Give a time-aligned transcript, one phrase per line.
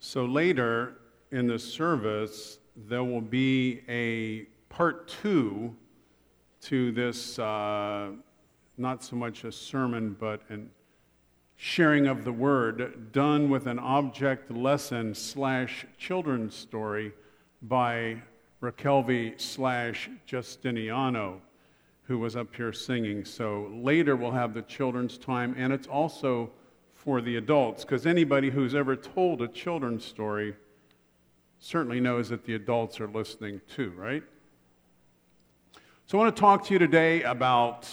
[0.00, 0.94] So later
[1.32, 5.74] in the service, there will be a part two
[6.62, 8.10] to this, uh,
[8.76, 10.70] not so much a sermon, but an
[11.60, 17.12] sharing of the word done with an object lesson slash children's story
[17.62, 18.16] by
[18.62, 21.40] Raquelvi slash Justiniano,
[22.04, 23.24] who was up here singing.
[23.24, 26.50] So later we'll have the children's time, and it's also
[26.98, 30.54] for the adults, because anybody who's ever told a children's story
[31.60, 34.22] certainly knows that the adults are listening too, right?
[36.06, 37.88] So I want to talk to you today about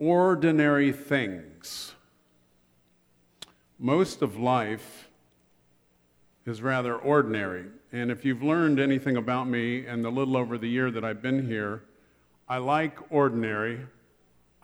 [0.00, 1.94] ordinary things.
[3.78, 5.08] Most of life
[6.46, 7.66] is rather ordinary.
[7.92, 11.22] And if you've learned anything about me and the little over the year that I've
[11.22, 11.84] been here,
[12.48, 13.80] I like ordinary,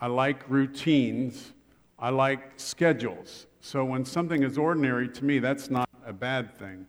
[0.01, 1.53] I like routines,
[1.99, 3.47] I like schedules.
[3.59, 6.85] So when something is ordinary to me, that's not a bad thing.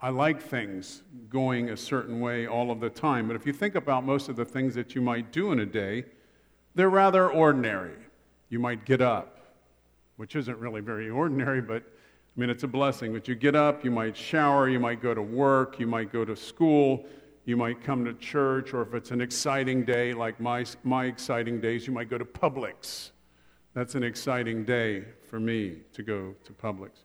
[0.00, 3.26] I like things going a certain way all of the time.
[3.26, 5.66] But if you think about most of the things that you might do in a
[5.66, 6.04] day,
[6.76, 7.96] they're rather ordinary.
[8.48, 9.40] You might get up,
[10.16, 13.12] which isn't really very ordinary, but I mean, it's a blessing.
[13.12, 16.24] But you get up, you might shower, you might go to work, you might go
[16.24, 17.04] to school,
[17.44, 21.60] you might come to church, or if it's an exciting day like my, my exciting
[21.60, 23.10] days, you might go to Publix.
[23.78, 27.04] That's an exciting day for me to go to Publix.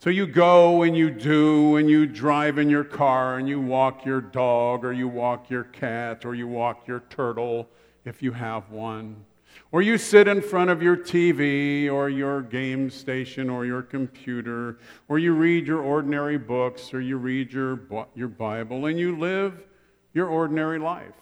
[0.00, 4.04] So you go and you do, and you drive in your car, and you walk
[4.04, 7.68] your dog, or you walk your cat, or you walk your turtle
[8.04, 9.24] if you have one.
[9.70, 14.78] Or you sit in front of your TV, or your game station, or your computer,
[15.06, 17.78] or you read your ordinary books, or you read your,
[18.16, 19.64] your Bible, and you live
[20.12, 21.14] your ordinary life.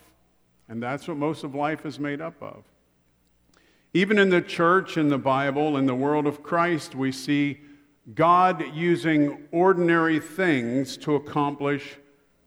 [0.67, 2.65] And that's what most of life is made up of.
[3.99, 7.59] Even in the church, in the Bible, in the world of Christ, we see
[8.15, 11.99] God using ordinary things to accomplish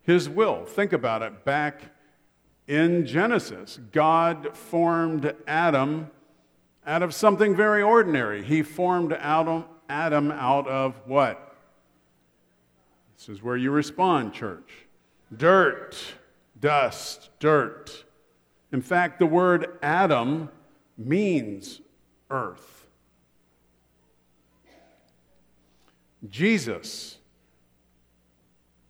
[0.01, 0.63] his will.
[0.63, 1.43] Think about it.
[1.43, 1.93] Back
[2.69, 6.09] in Genesis, God formed Adam
[6.87, 8.45] out of something very ordinary.
[8.45, 11.57] He formed Adam, Adam out of what?
[13.17, 14.85] This is where you respond, church.
[15.35, 15.97] Dirt,
[16.57, 18.05] dust, dirt.
[18.71, 20.47] In fact, the word Adam
[21.05, 21.81] means
[22.29, 22.87] earth.
[26.29, 27.17] Jesus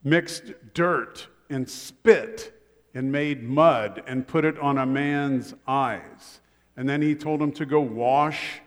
[0.03, 2.53] mixed dirt and spit
[2.94, 6.41] and made mud and put it on a man's eyes.
[6.75, 8.61] And then he told him to go wash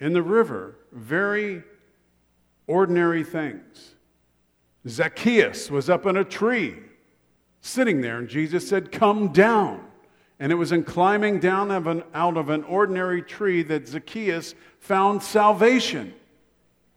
[0.00, 0.76] in the river.
[0.92, 1.62] Very
[2.66, 3.94] ordinary things.
[4.86, 6.76] Zacchaeus was up in a tree,
[7.60, 9.83] sitting there, and Jesus said, Come down.
[10.40, 14.54] And it was in climbing down of an, out of an ordinary tree that Zacchaeus
[14.80, 16.12] found salvation.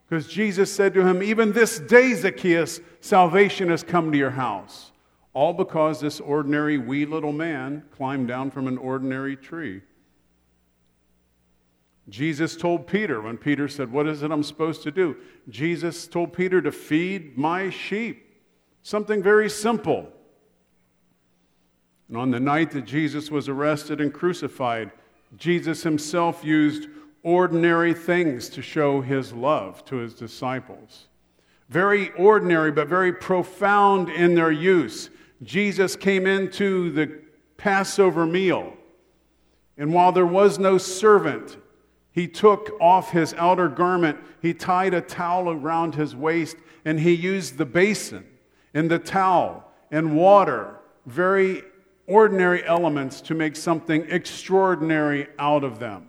[0.07, 4.91] Because Jesus said to him, Even this day, Zacchaeus, salvation has come to your house.
[5.33, 9.81] All because this ordinary wee little man climbed down from an ordinary tree.
[12.09, 15.17] Jesus told Peter, when Peter said, What is it I'm supposed to do?
[15.49, 18.23] Jesus told Peter to feed my sheep.
[18.81, 20.07] Something very simple.
[22.07, 24.91] And on the night that Jesus was arrested and crucified,
[25.35, 26.87] Jesus himself used
[27.23, 31.07] ordinary things to show his love to his disciples.
[31.69, 35.09] Very ordinary, but very profound in their use.
[35.43, 37.19] Jesus came into the
[37.57, 38.73] Passover meal,
[39.77, 41.57] and while there was no servant,
[42.11, 47.13] he took off his outer garment, he tied a towel around his waist, and he
[47.13, 48.25] used the basin
[48.73, 51.63] and the towel and water, very
[52.07, 56.07] ordinary elements, to make something extraordinary out of them.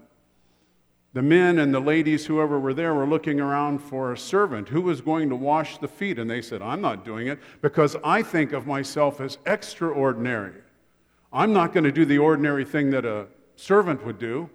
[1.14, 4.80] The men and the ladies, whoever were there, were looking around for a servant who
[4.80, 6.18] was going to wash the feet.
[6.18, 10.60] And they said, I'm not doing it because I think of myself as extraordinary.
[11.32, 13.26] I'm not going to do the ordinary thing that a
[13.56, 14.48] servant would do.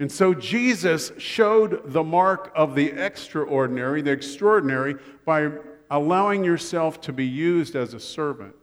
[0.00, 4.96] And so Jesus showed the mark of the extraordinary, the extraordinary,
[5.26, 5.50] by
[5.90, 8.54] allowing yourself to be used as a servant.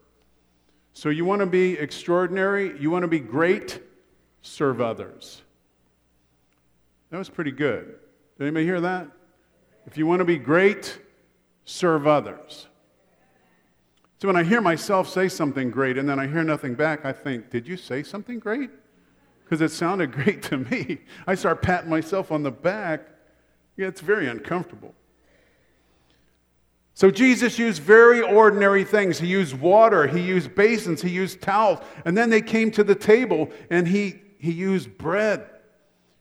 [0.97, 3.81] So you want to be extraordinary, you want to be great,
[4.41, 5.43] serve others.
[7.11, 7.99] That was pretty good.
[8.35, 9.07] Did anybody hear that?
[9.85, 10.97] If you want to be great,
[11.65, 12.65] serve others.
[14.17, 17.13] So when I hear myself say something great and then I hear nothing back, I
[17.13, 18.71] think, did you say something great?
[19.43, 21.01] Because it sounded great to me.
[21.27, 23.07] I start patting myself on the back.
[23.75, 24.95] Yeah, it's very uncomfortable.
[26.97, 29.19] So Jesus used very ordinary things.
[29.19, 31.77] He used water, he used basins, he used towels.
[32.05, 35.47] And then they came to the table and he, he used bread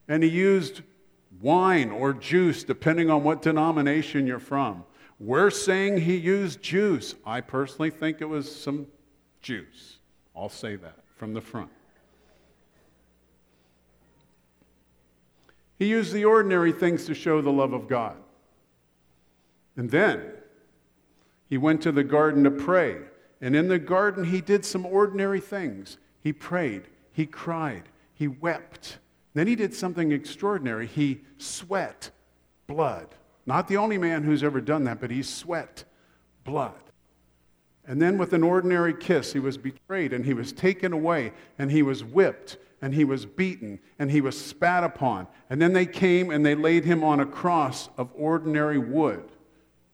[0.06, 0.82] and he used
[1.40, 4.84] wine or juice, depending on what denomination you're from.
[5.19, 7.14] We're saying he used juice.
[7.25, 8.87] I personally think it was some
[9.40, 9.96] juice.
[10.37, 11.70] I'll say that from the front.
[15.79, 18.19] He used the ordinary things to show the love of God.
[19.79, 20.36] And then
[21.48, 22.98] he went to the garden to pray.
[23.40, 25.98] And in the garden, he did some ordinary things.
[26.22, 27.84] He prayed, he cried,
[28.14, 28.98] he wept.
[29.34, 30.87] Then he did something extraordinary.
[30.87, 32.10] He sweat
[32.66, 33.08] blood.
[33.44, 35.84] Not the only man who's ever done that, but he sweat
[36.44, 36.75] blood.
[37.87, 41.70] And then, with an ordinary kiss, he was betrayed and he was taken away and
[41.70, 45.28] he was whipped and he was beaten and he was spat upon.
[45.50, 49.31] And then they came and they laid him on a cross of ordinary wood.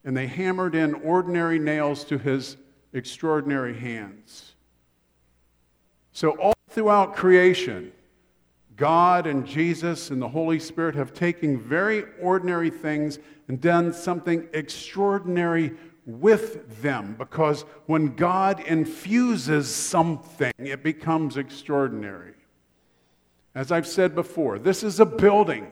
[0.04, 2.56] And they hammered in ordinary nails to his
[2.92, 4.54] extraordinary hands.
[6.12, 7.92] So, all throughout creation,
[8.76, 13.18] God and Jesus and the Holy Spirit have taken very ordinary things
[13.48, 15.72] and done something extraordinary
[16.04, 22.34] with them because when God infuses something, it becomes extraordinary.
[23.54, 25.70] As I've said before, this is a building.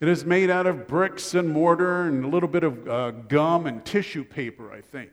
[0.00, 3.66] It is made out of bricks and mortar and a little bit of uh, gum
[3.66, 5.10] and tissue paper, I think.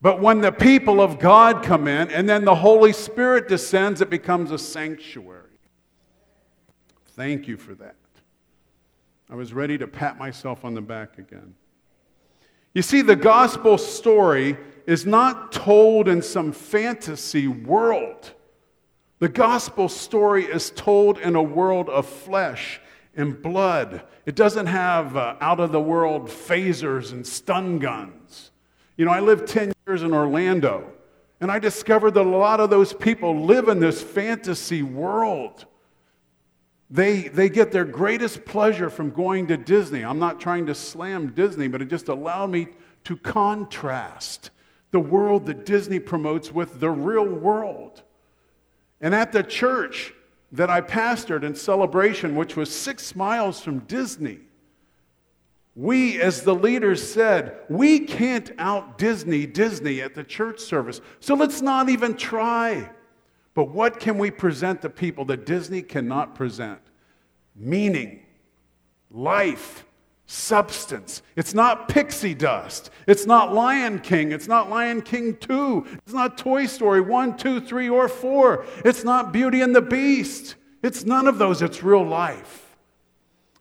[0.00, 4.10] But when the people of God come in and then the Holy Spirit descends, it
[4.10, 5.50] becomes a sanctuary.
[7.08, 7.96] Thank you for that.
[9.30, 11.54] I was ready to pat myself on the back again.
[12.74, 14.56] You see, the gospel story
[14.86, 18.32] is not told in some fantasy world.
[19.20, 22.80] The gospel story is told in a world of flesh
[23.14, 24.02] and blood.
[24.26, 28.50] It doesn't have uh, out of the world phasers and stun guns.
[28.96, 30.92] You know, I lived 10 years in Orlando,
[31.40, 35.66] and I discovered that a lot of those people live in this fantasy world.
[36.90, 40.04] They, they get their greatest pleasure from going to Disney.
[40.04, 42.68] I'm not trying to slam Disney, but it just allowed me
[43.04, 44.50] to contrast
[44.90, 48.02] the world that Disney promotes with the real world.
[49.00, 50.14] And at the church
[50.52, 54.40] that I pastored in celebration, which was six miles from Disney,
[55.74, 61.00] we, as the leaders said, we can't out Disney Disney at the church service.
[61.20, 62.90] So let's not even try.
[63.54, 66.80] But what can we present to people that Disney cannot present?
[67.56, 68.22] Meaning,
[69.10, 69.86] life,
[70.32, 71.22] substance.
[71.36, 72.90] It's not pixie dust.
[73.06, 74.32] It's not Lion King.
[74.32, 75.86] It's not Lion King 2.
[75.98, 78.64] It's not Toy Story 1, 2, 3, or 4.
[78.84, 80.56] It's not Beauty and the Beast.
[80.82, 81.60] It's none of those.
[81.60, 82.76] It's real life.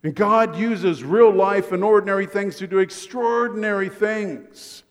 [0.04, 4.84] And God uses real life and ordinary things to do extraordinary things.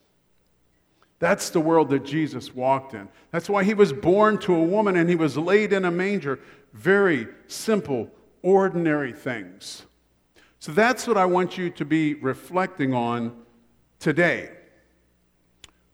[1.19, 3.09] That's the world that Jesus walked in.
[3.31, 6.41] That's why he was born to a woman and he was laid in a manger.
[6.75, 8.11] Very simple,
[8.43, 9.87] ordinary things.
[10.61, 13.35] So that's what I want you to be reflecting on
[13.99, 14.51] today.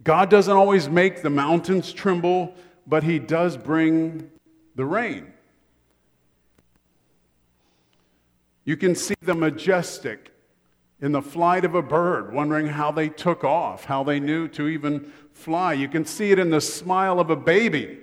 [0.02, 2.52] God doesn't always make the mountains tremble,
[2.84, 4.28] but He does bring
[4.74, 5.32] the rain.
[8.64, 10.32] You can see the majestic
[11.00, 14.66] in the flight of a bird, wondering how they took off, how they knew to
[14.66, 15.74] even fly.
[15.74, 18.00] You can see it in the smile of a baby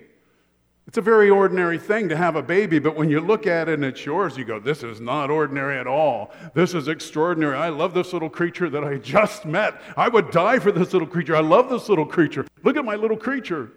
[0.86, 3.74] it's a very ordinary thing to have a baby, but when you look at it
[3.74, 6.32] and it's yours, you go, This is not ordinary at all.
[6.54, 7.56] This is extraordinary.
[7.56, 9.80] I love this little creature that I just met.
[9.96, 11.34] I would die for this little creature.
[11.34, 12.46] I love this little creature.
[12.62, 13.72] Look at my little creature.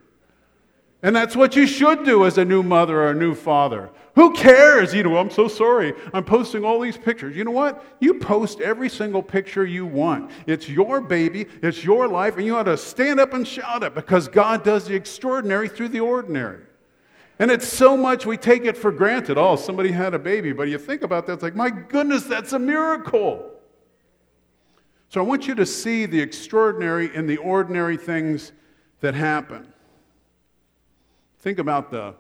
[1.02, 3.90] And that's what you should do as a new mother or a new father.
[4.16, 4.94] Who cares?
[4.94, 5.94] You know, I'm so sorry.
[6.12, 7.36] I'm posting all these pictures.
[7.36, 7.86] You know what?
[8.00, 10.32] You post every single picture you want.
[10.48, 13.94] It's your baby, it's your life, and you ought to stand up and shout it
[13.94, 16.64] because God does the extraordinary through the ordinary.
[17.40, 19.38] And it's so much we take it for granted.
[19.38, 20.54] Oh, somebody had a baby.
[20.54, 23.52] But you think about that, it's like, my goodness, that's a miracle.
[25.10, 28.52] So I want you to see the extraordinary in the ordinary things
[29.02, 29.72] that happen.
[31.40, 32.16] Think about the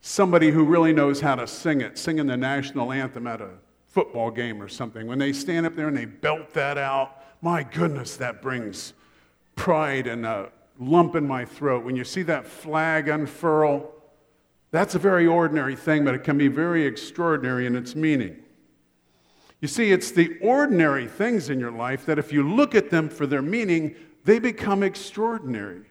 [0.00, 3.50] somebody who really knows how to sing it, singing the national anthem at a
[3.86, 5.08] football game or something.
[5.08, 8.92] When they stand up there and they belt that out, my goodness, that brings
[9.56, 11.84] pride and a lump in my throat.
[11.84, 13.92] When you see that flag unfurl,
[14.76, 18.36] that's a very ordinary thing, but it can be very extraordinary in its meaning.
[19.60, 23.08] You see, it's the ordinary things in your life that if you look at them
[23.08, 25.82] for their meaning, they become extraordinary.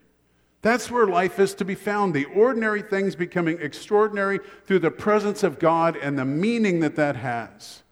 [0.62, 2.14] That's where life is to be found.
[2.14, 7.16] The ordinary things becoming extraordinary through the presence of God and the meaning that that
[7.16, 7.82] has.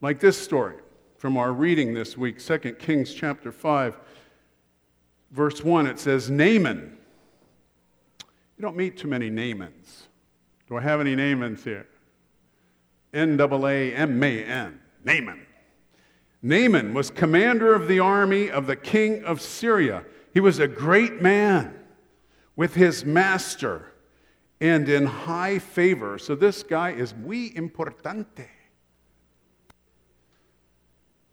[0.00, 0.76] Like this story
[1.18, 3.98] from our reading this week, 2 Kings chapter 5,
[5.32, 6.96] verse 1, it says, Naaman
[8.60, 10.08] you don't meet too many Naamans.
[10.68, 11.86] Do I have any Naamans here?
[13.14, 15.46] N double A M A N, Naaman.
[16.42, 20.04] Naaman was commander of the army of the king of Syria.
[20.34, 21.74] He was a great man
[22.54, 23.94] with his master
[24.60, 26.18] and in high favor.
[26.18, 28.46] So this guy is muy importante.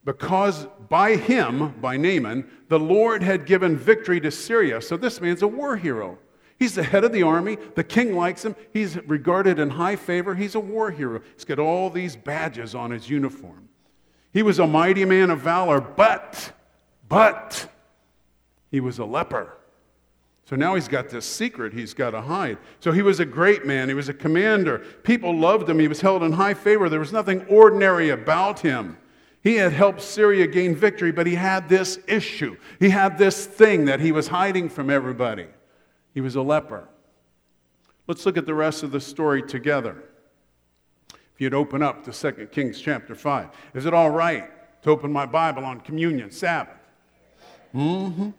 [0.02, 4.80] Because by him, by Naaman, the Lord had given victory to Syria.
[4.80, 6.18] So this man's a war hero.
[6.58, 7.56] He's the head of the army.
[7.76, 8.56] The king likes him.
[8.72, 10.34] He's regarded in high favor.
[10.34, 11.20] He's a war hero.
[11.34, 13.68] He's got all these badges on his uniform.
[14.32, 16.52] He was a mighty man of valor, but,
[17.08, 17.70] but,
[18.70, 19.56] he was a leper.
[20.48, 22.58] So now he's got this secret he's got to hide.
[22.80, 23.88] So he was a great man.
[23.88, 24.78] He was a commander.
[25.02, 25.78] People loved him.
[25.78, 26.88] He was held in high favor.
[26.88, 28.96] There was nothing ordinary about him.
[29.42, 32.56] He had helped Syria gain victory, but he had this issue.
[32.80, 35.46] He had this thing that he was hiding from everybody.
[36.14, 36.88] He was a leper.
[38.06, 40.02] Let's look at the rest of the story together.
[41.12, 43.48] If you'd open up to 2 Kings chapter 5.
[43.74, 44.50] Is it all right
[44.82, 46.74] to open my Bible on communion, Sabbath?
[47.74, 48.30] Mm-hmm.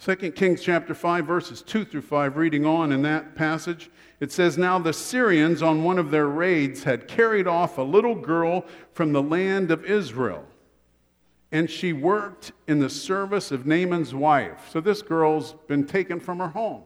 [0.00, 4.58] 2 Kings chapter 5, verses 2 through 5, reading on in that passage, it says,
[4.58, 9.12] Now the Syrians on one of their raids had carried off a little girl from
[9.12, 10.44] the land of Israel,
[11.52, 14.68] and she worked in the service of Naaman's wife.
[14.70, 16.82] So this girl's been taken from her home.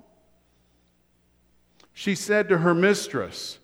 [1.92, 3.58] She said to her mistress,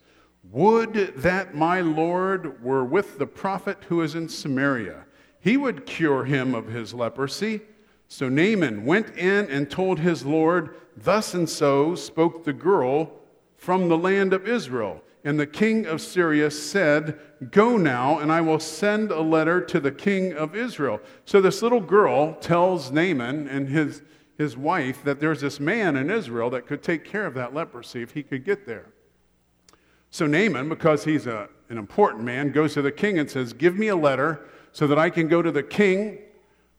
[0.51, 5.05] Would that my Lord were with the prophet who is in Samaria.
[5.41, 7.61] He would cure him of his leprosy.
[8.09, 13.13] So Naaman went in and told his Lord, Thus and so spoke the girl
[13.57, 15.03] from the land of Israel.
[15.27, 17.19] And the king of Syria said,
[17.51, 21.01] Go now, and I will send a letter to the king of Israel.
[21.27, 24.03] So this little girl tells Naaman and his
[24.39, 28.03] his wife that there's this man in Israel that could take care of that leprosy
[28.03, 28.87] if he could get there.
[30.11, 33.77] So Naaman, because he's a, an important man, goes to the king and says, Give
[33.77, 36.19] me a letter so that I can go to the king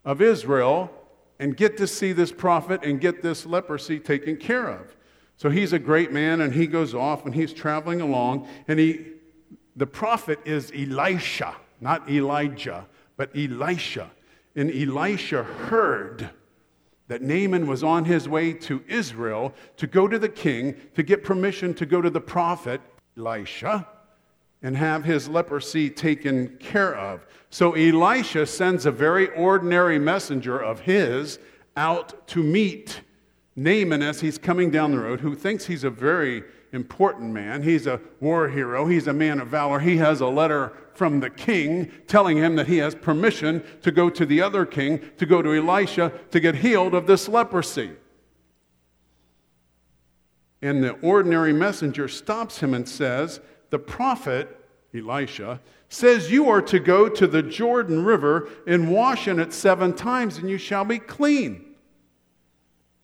[0.05, 0.91] of Israel
[1.39, 4.95] and get to see this prophet and get this leprosy taken care of.
[5.37, 9.05] So he's a great man and he goes off and he's traveling along and he
[9.75, 14.09] the prophet is Elisha, not Elijah, but Elisha.
[14.55, 16.31] And Elisha heard
[17.07, 21.23] that Naaman was on his way to Israel to go to the king to get
[21.23, 22.81] permission to go to the prophet
[23.15, 23.87] Elisha
[24.63, 27.27] and have his leprosy taken care of.
[27.51, 31.37] So Elisha sends a very ordinary messenger of his
[31.75, 32.96] out to meet
[33.57, 37.63] Naaman as he's coming down the road, who thinks he's a very important man.
[37.63, 39.79] He's a war hero, he's a man of valor.
[39.79, 44.11] He has a letter from the king telling him that he has permission to go
[44.11, 47.91] to the other king, to go to Elisha, to get healed of this leprosy.
[50.61, 53.39] And the ordinary messenger stops him and says,
[53.71, 54.55] The prophet,
[54.93, 59.93] Elisha, says you are to go to the Jordan River and wash in it seven
[59.93, 61.66] times, and you shall be clean.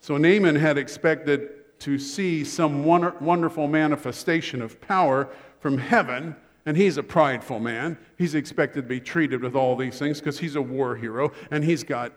[0.03, 5.29] So Naaman had expected to see some wonderful manifestation of power
[5.62, 6.36] from heaven.
[6.65, 7.98] And he's a prideful man.
[8.17, 11.63] He's expected to be treated with all these things because he's a war hero and
[11.63, 12.12] he's got,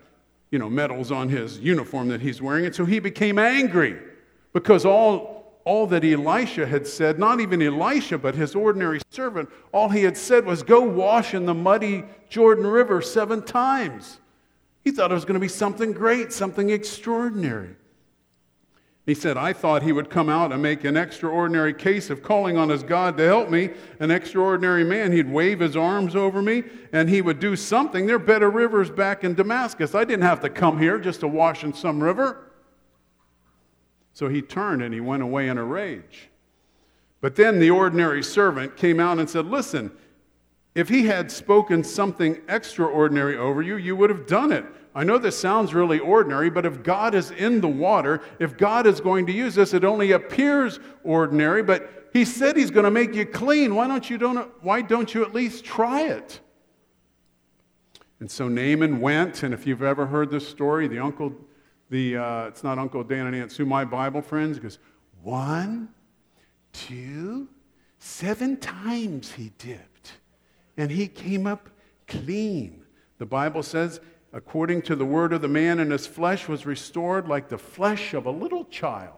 [0.51, 2.65] you know, medals on his uniform that he's wearing.
[2.65, 3.97] And so he became angry
[4.51, 9.87] because all, all that Elisha had said, not even Elisha, but his ordinary servant, all
[9.87, 14.19] he had said was, Go wash in the muddy Jordan River seven times.
[14.87, 17.75] He thought it was going to be something great, something extraordinary.
[19.05, 22.57] He said, I thought he would come out and make an extraordinary case of calling
[22.57, 25.11] on his God to help me, an extraordinary man.
[25.11, 26.63] He'd wave his arms over me
[26.93, 28.05] and he would do something.
[28.05, 29.93] There are better rivers back in Damascus.
[29.93, 32.49] I didn't have to come here just to wash in some river.
[34.13, 36.29] So he turned and he went away in a rage.
[37.19, 39.91] But then the ordinary servant came out and said, Listen,
[40.77, 44.63] if he had spoken something extraordinary over you, you would have done it.
[44.93, 48.85] I know this sounds really ordinary, but if God is in the water, if God
[48.85, 52.91] is going to use this, it only appears ordinary, but He said He's going to
[52.91, 53.73] make you clean.
[53.73, 56.41] Why don't you, don't, why don't you at least try it?
[58.19, 61.33] And so Naaman went, and if you've ever heard this story, the uncle,
[61.89, 64.77] the, uh, it's not Uncle Dan and Aunt Sue, my Bible friends, goes,
[65.23, 65.89] one,
[66.71, 67.49] two,
[67.97, 69.96] seven times he dipped,
[70.77, 71.69] and he came up
[72.07, 72.83] clean.
[73.17, 73.99] The Bible says
[74.33, 78.13] according to the word of the man, and his flesh was restored like the flesh
[78.13, 79.13] of a little child.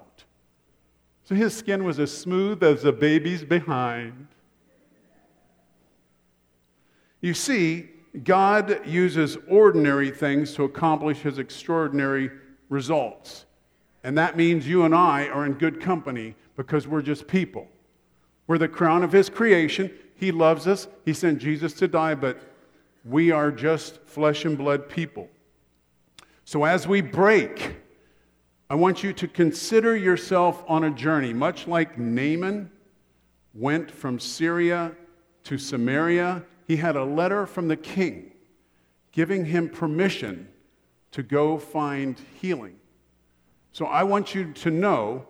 [1.24, 4.28] So his skin was as smooth as a baby's behind.
[7.22, 7.90] You see,
[8.24, 12.32] God uses ordinary things to accomplish his extraordinary
[12.70, 13.46] results.
[14.04, 17.68] And that means you and I are in good company because we're just people.
[18.48, 19.92] We're the crown of his creation.
[20.20, 20.88] He loves us.
[21.06, 22.38] He sent Jesus to die, but
[23.06, 25.30] We are just flesh and blood people.
[26.44, 27.78] So as we break,
[28.70, 32.70] I want you to consider yourself on a journey, much like Naaman
[33.54, 34.92] went from Syria
[35.46, 36.44] to Samaria.
[36.68, 38.34] He had a letter from the king
[39.14, 40.50] giving him permission
[41.12, 42.76] to go find healing.
[43.72, 45.26] So I want you to know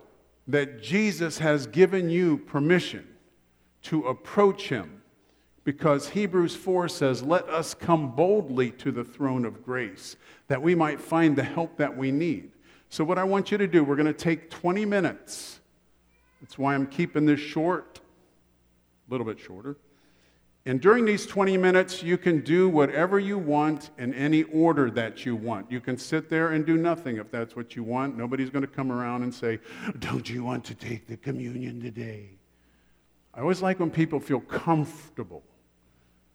[0.48, 3.08] that Jesus has given you permission
[3.84, 5.02] to approach him
[5.64, 10.16] because Hebrews 4 says, Let us come boldly to the throne of grace
[10.48, 12.52] that we might find the help that we need.
[12.90, 15.60] So, what I want you to do, we're going to take 20 minutes.
[16.42, 18.00] That's why I'm keeping this short,
[19.08, 19.78] a little bit shorter.
[20.66, 25.26] And during these 20 minutes, you can do whatever you want in any order that
[25.26, 25.72] you want.
[25.72, 28.18] You can sit there and do nothing if that's what you want.
[28.18, 29.60] Nobody's going to come around and say,
[30.00, 32.39] Don't you want to take the communion today?
[33.34, 35.44] I always like when people feel comfortable.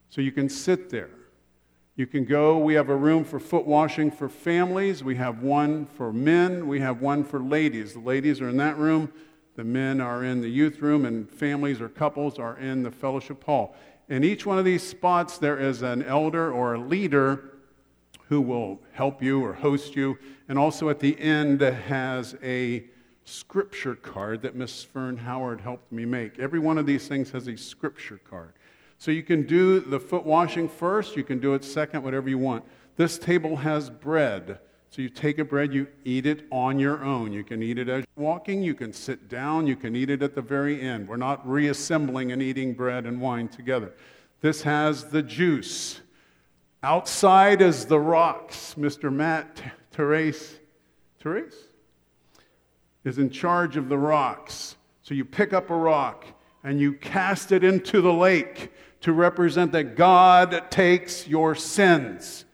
[0.08, 1.10] So you can sit there.
[1.96, 2.58] You can go.
[2.58, 5.04] We have a room for foot washing for families.
[5.04, 6.66] We have one for men.
[6.66, 7.94] We have one for ladies.
[7.94, 9.12] The ladies are in that room.
[9.56, 13.44] The men are in the youth room, and families or couples are in the fellowship
[13.44, 13.76] hall.
[14.08, 17.52] In each one of these spots, there is an elder or a leader
[18.28, 20.18] who will help you or host you.
[20.48, 22.84] And also at the end has a
[23.25, 26.38] scripture card that Miss Fern Howard helped me make.
[26.38, 28.52] Every one of these things has a scripture card.
[28.99, 32.38] So you can do the foot washing first, you can do it second, whatever you
[32.38, 32.64] want.
[32.97, 34.59] This table has bread.
[34.90, 37.33] So you take a bread, you eat it on your own.
[37.33, 40.23] You can eat it as you're walking, you can sit down, you can eat it
[40.23, 41.09] at the very end.
[41.09, 43.93] We're not reassembling and eating bread and wine together.
[44.40, 46.00] This has the juice.
[46.83, 48.76] Outside is the rocks.
[48.78, 49.12] Mr.
[49.12, 50.61] Matt Therese,
[51.21, 51.57] Therese
[53.04, 54.76] is in charge of the rocks.
[55.02, 56.25] So you pick up a rock
[56.62, 62.46] and you cast it into the lake to represent that God takes your sins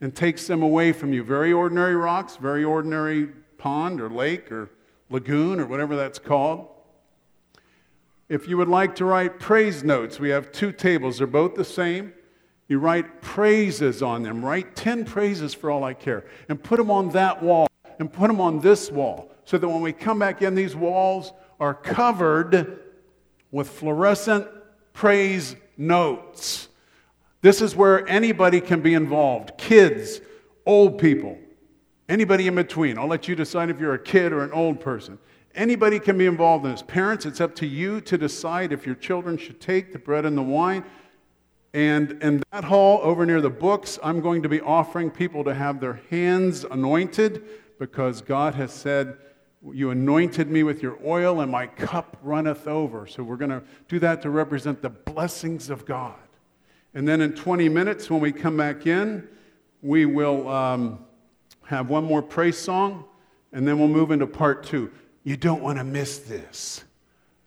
[0.00, 1.22] and takes them away from you.
[1.22, 3.26] Very ordinary rocks, very ordinary
[3.58, 4.70] pond or lake or
[5.10, 6.68] lagoon or whatever that's called.
[8.28, 11.18] If you would like to write praise notes, we have two tables.
[11.18, 12.14] They're both the same.
[12.68, 14.44] You write praises on them.
[14.44, 17.66] Write 10 praises for all I care and put them on that wall
[17.98, 21.32] and put them on this wall so that when we come back in, these walls
[21.58, 22.80] are covered
[23.50, 24.46] with fluorescent
[24.92, 26.68] praise notes.
[27.40, 30.20] This is where anybody can be involved kids,
[30.66, 31.38] old people,
[32.10, 32.98] anybody in between.
[32.98, 35.18] I'll let you decide if you're a kid or an old person.
[35.54, 36.82] Anybody can be involved in this.
[36.82, 40.36] Parents, it's up to you to decide if your children should take the bread and
[40.36, 40.84] the wine.
[41.72, 45.54] And in that hall over near the books, I'm going to be offering people to
[45.54, 47.44] have their hands anointed
[47.78, 49.16] because God has said,
[49.72, 53.06] you anointed me with your oil, and my cup runneth over.
[53.06, 56.16] So we're going to do that to represent the blessings of God.
[56.94, 59.28] And then in 20 minutes, when we come back in,
[59.82, 61.04] we will um,
[61.64, 63.04] have one more praise song,
[63.52, 64.90] and then we'll move into part two.
[65.24, 66.84] You don't want to miss this.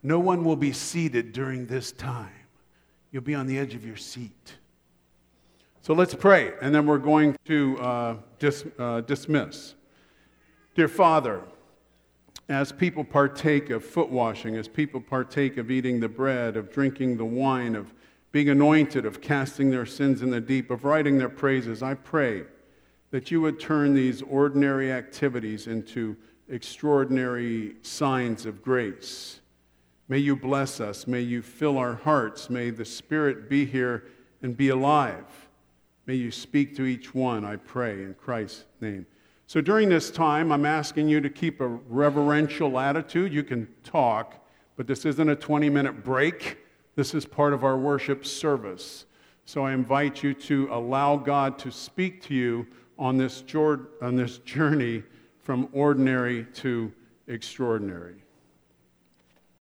[0.04, 2.30] No one will be seated during this time.
[3.12, 4.56] You'll be on the edge of your seat.
[5.82, 9.74] So let's pray, and then we're going to uh, dis- uh, dismiss.
[10.76, 11.41] Dear Father,
[12.51, 17.17] as people partake of foot washing, as people partake of eating the bread, of drinking
[17.17, 17.93] the wine, of
[18.31, 22.43] being anointed, of casting their sins in the deep, of writing their praises, I pray
[23.11, 26.15] that you would turn these ordinary activities into
[26.49, 29.39] extraordinary signs of grace.
[30.07, 31.07] May you bless us.
[31.07, 32.49] May you fill our hearts.
[32.49, 34.05] May the Spirit be here
[34.41, 35.49] and be alive.
[36.05, 39.05] May you speak to each one, I pray, in Christ's name.
[39.51, 43.33] So during this time, I'm asking you to keep a reverential attitude.
[43.33, 44.35] You can talk,
[44.77, 46.59] but this isn't a 20 minute break.
[46.95, 49.07] This is part of our worship service.
[49.43, 52.65] So I invite you to allow God to speak to you
[52.97, 55.03] on this, on this journey
[55.41, 56.89] from ordinary to
[57.27, 58.23] extraordinary.